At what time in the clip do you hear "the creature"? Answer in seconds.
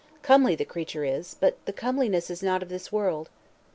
0.55-1.05